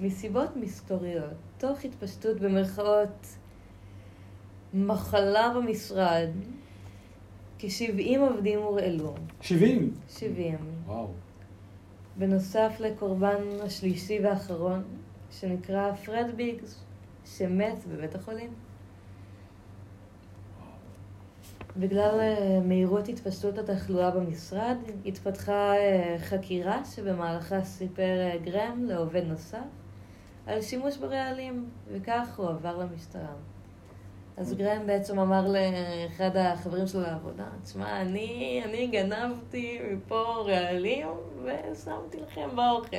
מסיבות 0.00 0.56
מסתוריות, 0.56 1.34
תוך 1.58 1.84
התפשטות 1.84 2.40
במרכאות 2.40 3.26
מחלה 4.74 5.52
במשרד, 5.56 6.28
כ-70 7.58 8.18
עובדים 8.18 8.58
הורעלו, 8.58 9.14
70. 9.40 9.94
70. 10.08 10.58
וואו. 10.86 11.08
בנוסף 12.18 12.76
לקורבן 12.80 13.42
השלישי 13.62 14.18
והאחרון, 14.22 14.82
שנקרא 15.30 15.94
פרד 15.94 16.26
ביגס, 16.36 16.84
שמת 17.24 17.86
בבית 17.86 18.14
החולים. 18.14 18.50
בגלל 21.78 22.20
אה, 22.20 22.60
מהירות 22.64 23.08
התפשטות 23.08 23.58
התחלואה 23.58 24.10
במשרד, 24.10 24.76
התפתחה 25.06 25.76
אה, 25.76 26.16
חקירה 26.18 26.84
שבמהלכה 26.84 27.64
סיפר 27.64 28.02
אה, 28.02 28.36
גרם 28.44 28.84
לעובד 28.84 29.24
נוסף 29.24 29.58
על 30.46 30.62
שימוש 30.62 30.96
ברעלים, 30.96 31.68
וכך 31.92 32.34
הוא 32.36 32.48
עבר 32.48 32.78
למשטרה. 32.78 33.34
אז 34.36 34.54
גרם 34.54 34.86
בעצם 34.86 35.18
אמר 35.18 35.46
לאחד 35.48 36.36
החברים 36.36 36.86
שלו 36.86 37.00
לעבודה, 37.00 37.44
תשמע, 37.64 38.00
אני, 38.00 38.62
אני 38.64 38.86
גנבתי 38.86 39.80
מפה 39.92 40.44
רעלים 40.46 41.08
ושמתי 41.44 42.20
לכם 42.20 42.48
באוכל. 42.56 42.96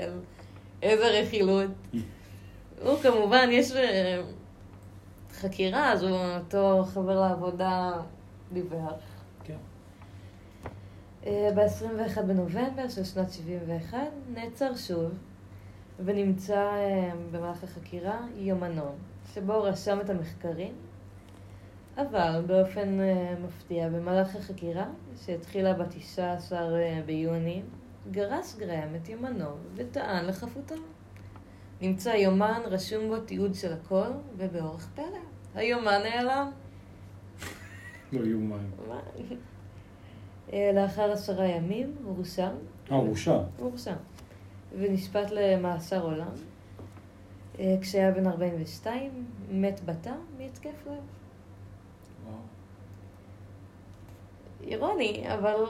איזה 0.82 1.22
רכילות. 1.22 1.72
הוא 2.82 2.98
כמובן, 3.04 3.48
יש 3.52 3.72
חקירה, 5.32 5.92
אז 5.92 6.04
הוא, 6.04 6.18
אותו 6.38 6.84
חבר 6.94 7.20
לעבודה 7.20 7.92
דיווח. 8.54 9.02
כן. 9.44 9.58
ב-21 11.26 12.22
בנובמבר 12.22 12.90
של 12.90 13.04
שנת 13.04 13.32
71 13.32 13.98
נעצר 14.34 14.76
שוב 14.76 15.12
ונמצא 16.06 16.56
אה, 16.56 17.12
במהלך 17.32 17.64
החקירה 17.64 18.20
יומנו, 18.36 18.86
שבו 19.34 19.64
רשם 19.64 20.00
את 20.02 20.10
המחקרים, 20.10 20.74
אבל 21.98 22.44
באופן 22.48 23.00
אה, 23.00 23.36
מפתיע 23.46 23.90
במהלך 23.90 24.36
החקירה, 24.36 24.86
שהתחילה 25.26 25.74
ב-19 25.74 26.54
ביוני, 27.06 27.62
גרס 28.12 28.58
גרם 28.58 28.96
את 28.96 29.10
יומנו 29.10 29.50
וטען 29.76 30.26
לחפותו. 30.26 30.76
נמצא 31.82 32.10
יומן, 32.10 32.62
רשום 32.66 33.08
בו 33.08 33.20
תיעוד 33.20 33.56
של 33.56 33.74
הכל, 33.74 34.08
ובאורח 34.38 34.90
פלא, 34.96 35.20
היומן 35.56 36.02
נעלם. 36.04 36.52
לא 38.12 38.26
יאומן. 38.26 38.66
אה, 40.54 40.72
לאחר 40.74 41.12
עשרה 41.12 41.48
ימים 41.48 41.96
הורשע. 42.04 42.50
אה, 42.92 42.96
הורשע. 42.96 43.40
הורשע. 43.60 43.96
ונשפט 44.80 45.32
למאסר 45.32 46.04
עולם. 46.04 46.32
אה, 47.60 47.76
כשהיה 47.82 48.12
בן 48.12 48.28
42, 48.28 49.26
מת 49.52 49.82
בתא 49.86 50.14
מהתקף 50.38 50.88
לב. 50.88 50.94
וואו. 52.26 52.38
אירוני, 54.64 55.26
אבל 55.34 55.66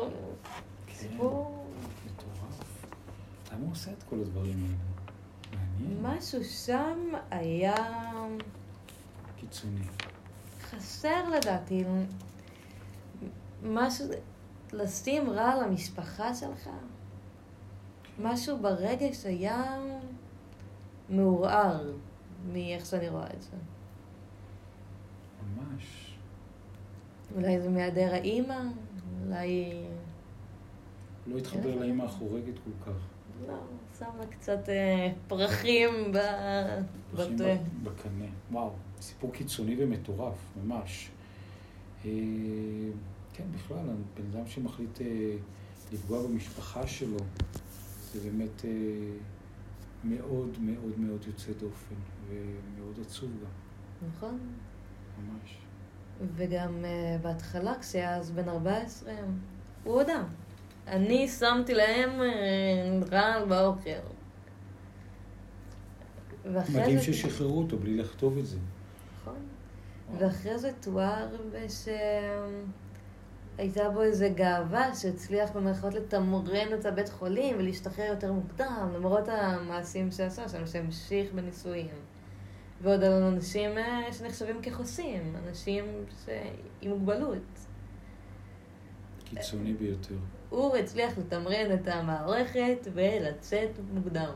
כן. 0.87 0.93
סיפור... 0.93 1.65
מטורף. 2.05 2.85
למה 3.51 3.63
הוא 3.63 3.71
עושה 3.71 3.91
את 3.91 4.03
כל 4.09 4.15
הדברים 4.19 4.63
האלה? 4.63 4.97
מעניין. 5.79 6.17
משהו 6.17 6.43
שם 6.43 7.13
היה 7.31 7.75
קיצוני. 9.35 9.85
חסר 10.69 11.29
לדעתי. 11.29 11.83
משהו... 13.63 14.05
לשים 14.73 15.29
רע 15.29 15.65
למשפחה 15.65 16.35
שלך. 16.35 16.69
משהו 18.19 18.57
ברגש 18.57 19.25
היה 19.25 19.77
מעורער 21.09 21.91
מאיך 22.51 22.85
שאני 22.85 23.09
רואה 23.09 23.27
את 23.33 23.41
זה. 23.41 23.57
ממש. 25.55 26.15
אולי 27.35 27.61
זה 27.61 27.69
מהיעדר 27.69 28.13
האימא, 28.13 28.59
אולי... 29.25 29.83
לא 31.27 31.37
התחבר 31.37 31.73
כן. 31.73 31.79
לאמא 31.79 32.03
החורגת 32.03 32.53
כל 32.65 32.91
כך. 32.91 32.97
לא, 33.47 33.57
שמה 33.99 34.25
קצת 34.29 34.69
אה, 34.69 35.11
פרחים 35.27 35.89
ב... 36.11 36.17
ב- 37.15 37.57
בקנה. 37.83 38.25
וואו, 38.51 38.71
סיפור 39.01 39.31
קיצוני 39.33 39.75
ומטורף, 39.79 40.35
ממש. 40.63 41.09
אה, 42.05 42.11
כן, 43.33 43.43
בכלל, 43.55 43.85
בן 44.17 44.37
אדם 44.37 44.47
שמחליט 44.47 45.01
אה, 45.01 45.35
לפגוע 45.93 46.27
במשפחה 46.27 46.87
שלו, 46.87 47.17
זה 48.13 48.19
באמת 48.29 48.65
אה, 48.65 48.71
מאוד 50.03 50.57
מאוד 50.59 50.99
מאוד 50.99 51.25
יוצא 51.27 51.51
דופן, 51.51 51.95
ומאוד 52.27 52.99
עצוב 53.01 53.29
גם. 53.29 54.07
נכון. 54.09 54.39
ממש. 55.17 55.57
וגם 56.35 56.83
uh, 56.83 57.21
בהתחלה, 57.21 57.73
כשהיה 57.79 58.15
אז 58.15 58.31
בן 58.31 58.49
14, 58.49 59.13
הוא 59.83 59.95
הודה. 59.95 60.23
אני 60.87 61.27
שמתי 61.27 61.73
להם 61.73 62.09
uh, 62.19 63.13
רעל 63.13 63.45
באוכל. 63.45 63.89
מדהים 66.45 67.01
ששחררו 67.01 67.57
אותו 67.59 67.77
בלי 67.77 67.97
לכתוב 67.97 68.37
את 68.37 68.45
זה. 68.45 68.57
נכון. 69.29 70.27
ואחרי 70.27 70.57
זה 70.57 70.71
תואר 70.81 71.27
שהייתה 73.57 73.89
בו 73.89 74.01
איזו 74.01 74.25
גאווה 74.35 74.95
שהצליח 74.95 75.51
במרכאות 75.51 75.93
לתמרן 75.93 76.67
את 76.79 76.85
הבית 76.85 77.09
חולים 77.09 77.55
ולהשתחרר 77.59 78.05
יותר 78.05 78.33
מוקדם, 78.33 78.91
למרות 78.95 79.27
המעשים 79.27 80.11
שעשה 80.11 80.49
שם, 80.49 80.67
שהמשיך 80.67 81.33
בנישואים. 81.33 81.95
ועוד 82.81 83.03
על 83.03 83.23
אנשים 83.23 83.77
אה, 83.77 84.13
שנחשבים 84.13 84.61
כחוסים, 84.61 85.35
אנשים 85.47 85.85
ש... 86.25 86.29
עם 86.81 86.91
מוגבלות. 86.91 87.59
קיצוני 89.25 89.73
ביותר. 89.73 90.15
הוא 90.49 90.75
הצליח 90.75 91.17
לתמרן 91.17 91.73
את 91.73 91.87
המערכת 91.87 92.87
ולצאת 92.93 93.69
מוקדם. 93.93 94.31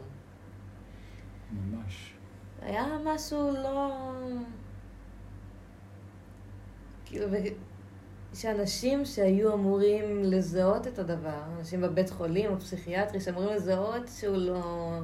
ממש. 1.52 2.14
היה 2.62 2.98
משהו 3.06 3.52
לא... 3.52 4.12
כאילו, 7.12 7.28
שאנשים 8.34 9.06
שהיו 9.06 9.54
אמורים 9.54 10.24
לזהות 10.24 10.88
את 10.88 11.00
הדבר, 11.00 11.42
אנשים 11.58 11.82
בבית 11.82 12.10
חולים 12.10 12.52
או 12.52 12.60
פסיכיאטרי 12.60 13.20
שאמורים 13.20 13.50
לזהות 13.56 14.08
שהוא 14.08 14.38
לא... 14.38 15.00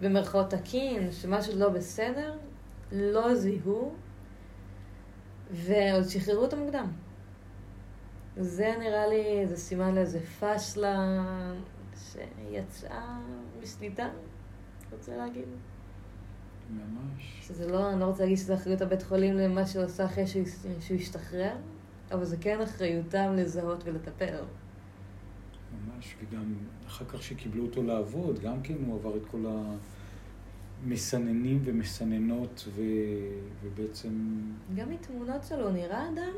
במרכאות 0.00 0.50
תקין, 0.50 1.12
שמשהו 1.12 1.58
לא 1.58 1.68
בסדר, 1.68 2.38
לא 2.92 3.34
זיהו, 3.34 3.94
ועוד 5.50 6.04
שחררו 6.08 6.42
אותו 6.42 6.56
מוקדם. 6.56 6.92
זה 8.36 8.74
נראה 8.78 9.06
לי, 9.06 9.46
זה 9.46 9.56
סימן 9.56 9.94
לאיזה 9.94 10.20
פשלה 10.40 11.24
שיצאה 11.94 13.18
משליטה, 13.62 14.08
רוצה 14.92 15.16
להגיד. 15.16 15.48
ממש. 16.72 17.40
שזה 17.42 17.68
לא, 17.68 17.92
אני 17.92 18.00
לא 18.00 18.04
רוצה 18.04 18.22
להגיד 18.22 18.38
שזה 18.38 18.54
אחריות 18.54 18.80
הבית 18.80 19.02
חולים 19.02 19.36
למה 19.36 19.66
שהוא 19.66 19.84
עשה 19.84 20.04
אחרי 20.04 20.26
שהוא, 20.26 20.44
שהוא 20.80 20.96
השתחרר, 20.98 21.52
אבל 22.12 22.24
זה 22.24 22.36
כן 22.36 22.60
אחריותם 22.60 23.32
לזהות 23.36 23.84
ולטפל. 23.84 24.34
ממש, 25.86 26.16
וגם 26.20 26.54
אחר 26.86 27.04
כך 27.04 27.22
שקיבלו 27.22 27.64
אותו 27.64 27.82
לעבוד, 27.82 28.38
גם 28.38 28.62
כן 28.62 28.74
הוא 28.86 28.94
עבר 28.94 29.16
את 29.16 29.26
כל 29.26 29.44
המסננים 30.84 31.60
ומסננות, 31.64 32.68
ו... 32.68 32.82
ובעצם... 33.62 34.40
גם 34.74 34.90
מתמונות 34.90 35.44
שלו 35.44 35.70
נראה 35.70 36.08
אדם 36.08 36.32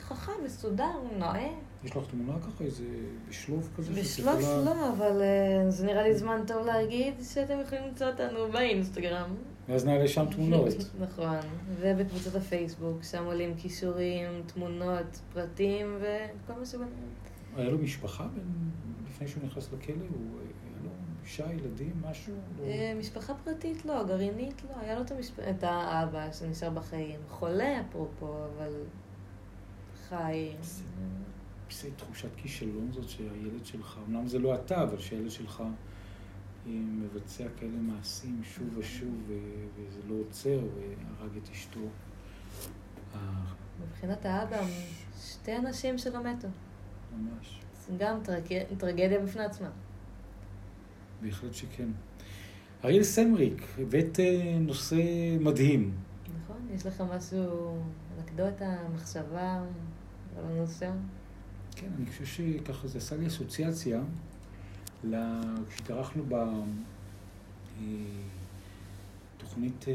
חכם, 0.00 0.32
מסודר, 0.44 0.92
נועה. 1.18 1.48
יש 1.84 1.96
לך 1.96 2.04
תמונה 2.10 2.38
ככה, 2.40 2.64
איזה 2.64 2.84
בשלוף 3.28 3.68
כזה? 3.76 3.92
בשלוף. 3.92 4.40
לא, 4.64 4.88
אבל 4.88 5.22
uh, 5.22 5.70
זה 5.70 5.86
נראה 5.86 6.02
לי 6.02 6.14
זמן 6.14 6.40
טוב 6.46 6.66
להגיד 6.66 7.14
שאתם 7.34 7.60
יכולים 7.60 7.84
למצוא 7.84 8.06
אותנו 8.06 8.52
באינסטגרם. 8.52 9.34
ואז 9.68 9.84
נעלה 9.84 10.08
שם 10.08 10.26
תמונות. 10.30 10.68
נכון, 11.08 11.36
ובקבוצות 11.80 12.34
הפייסבוק, 12.34 13.02
שם 13.02 13.24
עולים 13.24 13.54
כישורים, 13.56 14.30
תמונות, 14.46 15.20
פרטים 15.32 15.98
וכל 16.00 16.58
מה 16.58 16.66
שבנאים. 16.66 17.08
היה 17.56 17.68
לו 17.68 17.78
משפחה 17.78 18.26
לפני 19.08 19.28
שהוא 19.28 19.44
נכנס 19.44 19.68
לכלא? 19.72 19.94
הוא 19.94 20.40
היה 20.40 20.82
לו 20.84 20.90
אישה, 21.24 21.52
ילדים, 21.52 21.92
משהו? 22.10 22.34
לא... 22.58 22.64
אה, 22.64 22.94
משפחה 22.98 23.34
פרטית 23.44 23.84
לא, 23.84 24.04
גרעינית 24.04 24.62
לא. 24.68 24.80
היה 24.80 24.94
לו 24.94 25.02
את, 25.02 25.10
המשפ... 25.10 25.38
את 25.50 25.64
האבא 25.64 26.32
שנשאר 26.32 26.70
בחיים. 26.70 27.20
חולה 27.28 27.80
אפרופו, 27.80 28.44
אבל 28.56 28.72
חי. 30.08 30.50
זה 31.70 31.88
תחושת 31.96 32.28
כישלון 32.36 32.92
זאת 32.92 33.08
שהילד 33.08 33.66
שלך, 33.66 33.98
אמנם 34.08 34.26
זה 34.26 34.38
לא 34.38 34.54
אתה, 34.54 34.82
אבל 34.82 34.98
שהילד 34.98 35.30
שלך 35.30 35.60
אה, 35.60 36.72
מבצע 36.72 37.44
כאלה 37.60 37.78
מעשים 37.78 38.40
שוב 38.42 38.78
ושוב, 38.78 39.30
וזה 39.76 40.00
לא 40.08 40.14
עוצר, 40.14 40.60
והרג 40.76 41.36
את 41.36 41.48
אשתו. 41.52 41.80
מבחינת 43.88 44.24
האבא, 44.24 44.66
שתי 45.20 45.56
אנשים 45.56 45.98
שלא 45.98 46.22
מתו. 46.24 46.48
ממש. 47.16 47.60
זה 47.86 47.92
גם 47.98 48.18
טרגדיה 48.78 49.18
בפני 49.20 49.44
עצמה. 49.44 49.68
בהחלט 51.22 51.54
שכן. 51.54 51.88
אריאל 52.84 53.02
סמריק, 53.02 53.66
הבאת 53.78 54.20
אה, 54.20 54.58
נושא 54.60 54.96
מדהים. 55.40 55.94
נכון, 56.42 56.68
יש 56.74 56.86
לך 56.86 57.02
משהו, 57.16 57.76
אנקדוטה, 58.18 58.76
מחשבה 58.94 59.62
על 60.38 60.44
הנושא? 60.44 60.90
כן, 61.76 61.86
אני 61.98 62.06
חושב 62.06 62.24
שככה 62.24 62.88
זה 62.88 62.98
עשה 62.98 63.16
לי 63.16 63.26
אסוציאציה, 63.26 64.02
כשהתארחנו 65.68 66.22
בתוכנית 69.36 69.84
אה, 69.88 69.94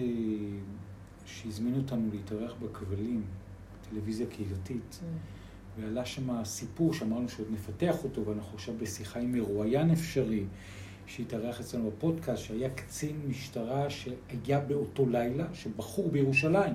שהזמינו 1.25 1.77
אותנו 1.77 2.09
להתארח 2.11 2.53
בכבלים, 2.53 3.23
טלוויזיה 3.89 4.27
קהילתית, 4.27 4.99
mm. 5.01 5.81
ועלה 5.81 6.05
שם 6.05 6.43
סיפור 6.43 6.93
שאמרנו 6.93 7.29
שעוד 7.29 7.47
נפתח 7.51 8.03
אותו, 8.03 8.25
ואנחנו 8.25 8.55
עכשיו 8.55 8.75
בשיחה 8.77 9.19
עם 9.19 9.31
מרואיין 9.31 9.91
אפשרי, 9.91 10.43
שהתארח 11.07 11.59
אצלנו 11.59 11.91
בפודקאסט, 11.91 12.43
שהיה 12.43 12.69
קצין 12.69 13.21
משטרה 13.27 13.89
שהיה 13.89 14.59
באותו 14.59 15.09
לילה, 15.09 15.45
של 15.53 15.69
בחור 15.77 16.09
בירושלים, 16.09 16.73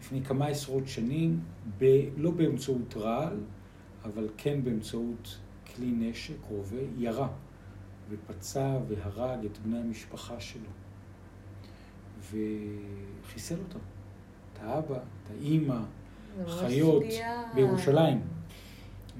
לפני 0.00 0.24
כמה 0.24 0.46
עשרות 0.46 0.88
שנים, 0.88 1.40
ב- 1.78 2.08
לא 2.16 2.30
באמצעות 2.30 2.96
רעל, 2.96 3.36
אבל 4.04 4.28
כן 4.36 4.64
באמצעות 4.64 5.38
כלי 5.74 5.90
נשק, 5.90 6.34
רובה, 6.48 6.76
ירה 6.98 7.28
ופצע 8.10 8.78
והרג 8.88 9.44
את 9.44 9.58
בני 9.58 9.78
המשפחה 9.78 10.40
שלו. 10.40 10.68
וחיסל 12.20 13.58
אותם. 13.58 13.78
את 14.52 14.58
האבא, 14.62 14.96
את 14.96 15.30
האימא, 15.30 15.80
חיות, 16.46 17.02
בירושלים. 17.54 18.20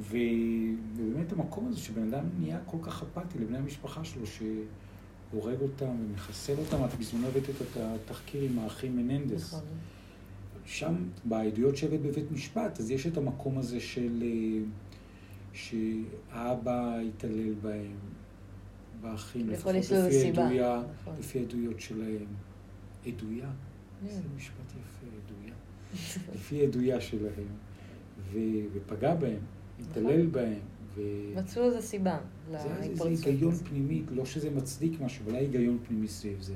ו... 0.01 0.16
ובאמת 0.97 1.33
המקום 1.33 1.68
הזה 1.68 1.81
שבן 1.81 2.14
אדם 2.14 2.25
נהיה 2.38 2.59
כל 2.66 2.77
כך 2.83 3.03
אפאתי 3.03 3.38
לבני 3.38 3.59
המשפחה 3.59 4.05
שלו, 4.05 4.27
שהורג 4.27 5.61
אותם 5.61 5.87
ומחסל 5.87 6.55
אותם. 6.59 6.85
את 6.85 6.95
בזמנו 6.95 7.27
הבאת 7.27 7.51
את 7.51 7.77
התחקיר 7.77 8.42
עם 8.42 8.59
האחים 8.59 8.97
מננדס. 8.97 9.55
נכון. 9.55 9.64
שם, 10.64 10.94
בעדויות 11.25 11.77
שהבאת 11.77 12.03
בבית 12.03 12.33
משפט, 12.33 12.81
אז 12.81 12.90
יש 12.90 13.07
את 13.07 13.16
המקום 13.16 13.59
הזה 13.59 13.81
של... 13.81 14.22
אה, 14.22 14.62
שהאבא 15.53 16.98
התעלל 16.98 17.55
בהם, 17.62 17.96
באחים, 19.01 19.51
לפחות 19.51 19.75
לפי 19.75 20.29
עדויה, 20.29 20.83
נכון. 20.92 21.14
לפי 21.18 21.38
עדויות 21.38 21.81
שלהם. 21.81 22.27
עדויה? 23.07 23.51
זה 24.09 24.20
משפט 24.37 24.70
יפה, 24.70 25.07
עדויה. 25.07 25.55
לפי 26.35 26.62
עדויה 26.62 27.01
שלהם, 27.01 27.48
ו... 28.33 28.38
ופגע 28.72 29.14
בהם, 29.14 29.40
התעלל 29.81 30.07
נכון. 30.07 30.33
בהם. 30.33 30.61
ו... 30.94 31.01
מצאו 31.37 31.64
איזה 31.64 31.81
סיבה 31.81 32.18
להתפרצות. 32.51 33.16
זה 33.16 33.31
היגיון 33.31 33.55
פנימי, 33.55 34.03
לא 34.11 34.25
שזה 34.25 34.51
מצדיק 34.51 35.01
משהו, 35.01 35.25
אבל 35.25 35.35
היה 35.35 35.40
היגיון 35.40 35.79
פנימי 35.88 36.09
סביב 36.09 36.40
זה. 36.40 36.55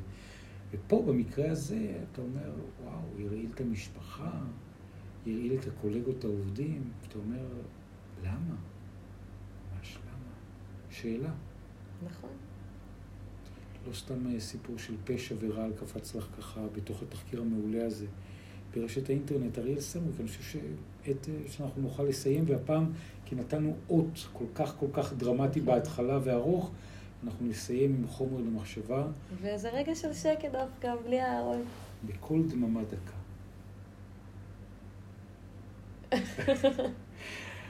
ופה, 0.76 1.04
במקרה 1.06 1.50
הזה, 1.50 1.92
אתה 2.12 2.22
אומר, 2.22 2.50
וואו, 2.84 3.26
הרעיל 3.26 3.46
את 3.54 3.60
המשפחה, 3.60 4.30
הרעיל 5.26 5.52
את 5.60 5.66
הקולגות 5.66 6.24
העובדים, 6.24 6.90
אתה 7.08 7.18
אומר, 7.18 7.46
למה? 8.24 8.56
ממש 9.74 9.98
למה? 10.06 10.32
שאלה. 10.90 11.30
נכון. 12.06 12.30
לא 13.88 13.92
סתם 13.92 14.26
אה, 14.26 14.40
סיפור 14.40 14.78
של 14.78 14.94
פשע 15.04 15.34
ורעל 15.40 15.72
קפץ 15.72 16.14
לך 16.14 16.28
ככה 16.38 16.60
בתוך 16.72 17.02
התחקיר 17.02 17.40
המעולה 17.40 17.86
הזה. 17.86 18.06
ברשת 18.74 19.08
האינטרנט, 19.08 19.58
אריאל 19.58 19.80
סמריק, 19.80 20.20
אני 20.20 20.28
חושב 20.28 20.42
שעת 20.42 21.28
אה, 21.28 21.34
שאנחנו 21.48 21.82
נוכל 21.82 22.02
לסיים, 22.02 22.44
והפעם, 22.46 22.92
כי 23.24 23.34
נתנו 23.34 23.76
אות 23.90 24.28
כל 24.32 24.44
כך 24.54 24.76
כל 24.78 24.86
כך 24.92 25.12
דרמטי 25.12 25.60
בהתחלה 25.60 26.18
וארוך, 26.24 26.70
אנחנו 27.24 27.46
נסיים 27.46 27.96
עם 27.98 28.06
חומר 28.06 28.38
למחשבה. 28.38 29.06
וזה 29.42 29.68
רגע 29.70 29.94
של 29.94 30.12
שקט 30.12 30.52
דווקא, 30.52 30.94
בלי 31.04 31.20
הערות. 31.20 31.58
בכל 32.04 32.42
דממה 32.48 32.80
דקה. 32.84 33.16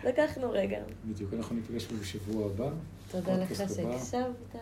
לקחנו 0.09 0.51
רגע. 0.51 0.79
בדיוק, 1.05 1.35
אנחנו 1.35 1.57
ניפגש 1.57 1.87
בשבוע 1.87 2.47
הבא. 2.47 2.71
תודה 3.11 3.39
לך 3.39 3.55
שהקשבת. 3.57 4.57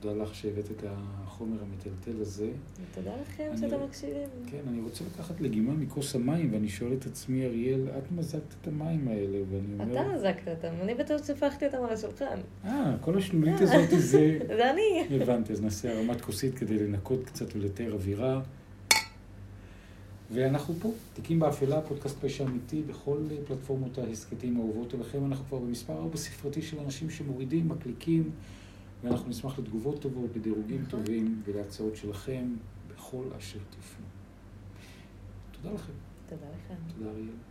תודה 0.00 0.22
לך 0.22 0.34
שהבאת 0.34 0.70
את 0.70 0.84
החומר 0.86 1.56
המטלטל 1.62 2.20
הזה. 2.20 2.50
ותודה 2.92 3.10
לכם 3.22 3.44
אני- 3.50 3.58
שאתם 3.60 3.84
מקשיבים. 3.84 4.28
כן, 4.46 4.60
אני 4.68 4.80
רוצה 4.80 5.04
לקחת 5.14 5.40
לגימה 5.40 5.72
מכוס 5.74 6.14
המים, 6.14 6.52
ואני 6.52 6.68
שואל 6.68 6.92
את 6.92 7.06
עצמי, 7.06 7.46
אריאל, 7.46 7.88
את 7.98 8.12
מזגת 8.12 8.42
את 8.62 8.68
המים 8.68 9.08
האלה, 9.08 9.38
ואני 9.50 9.74
אומר... 9.90 10.00
אתה 10.02 10.14
מזקת 10.14 10.48
אותם, 10.48 10.74
אני 10.82 10.94
בטוח 10.94 11.26
שפכתי 11.26 11.66
אותם 11.66 11.78
על 11.84 11.92
השולחן. 11.92 12.38
אה, 12.64 12.96
כל 13.00 13.18
השלולית 13.18 13.60
הזאת 13.60 13.88
זה... 13.98 14.38
זה 14.56 14.70
אני. 14.70 15.16
הבנתי, 15.22 15.52
אז 15.52 15.62
נעשה 15.62 15.98
הרמת 15.98 16.20
כוסית 16.20 16.54
כדי 16.54 16.78
לנקות 16.78 17.24
קצת 17.24 17.56
ולתאר 17.56 17.92
אווירה. 17.92 18.40
ואנחנו 20.32 20.74
פה, 20.74 20.90
תיקים 21.14 21.38
באפלה, 21.40 21.80
פודקאסט 21.80 22.16
פשע 22.20 22.44
אמיתי, 22.44 22.82
בכל 22.82 23.16
פלטפורמות 23.46 23.98
ההסכתים 23.98 24.56
האהובות 24.56 24.94
אליכם. 24.94 25.26
אנחנו 25.26 25.44
כבר 25.44 25.58
במספר 25.58 25.92
ארבע 25.92 26.16
ספרתי 26.16 26.62
של 26.62 26.80
אנשים 26.80 27.10
שמורידים, 27.10 27.68
מקליקים, 27.68 28.30
ואנחנו 29.02 29.28
נשמח 29.28 29.58
לתגובות 29.58 30.02
טובות, 30.02 30.36
לדירוגים 30.36 30.82
נכון. 30.82 31.00
טובים 31.00 31.42
ולהצעות 31.44 31.96
שלכם 31.96 32.56
בכל 32.88 33.24
אשר 33.38 33.58
תפנו. 33.70 34.06
תודה 35.52 35.74
לכם. 35.74 35.92
תודה 36.28 36.46
לכם. 36.46 36.74
תודה 36.98 37.10
אריאל. 37.10 37.49